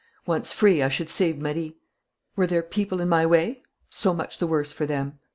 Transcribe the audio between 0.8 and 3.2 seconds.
I should save Marie. Were there people in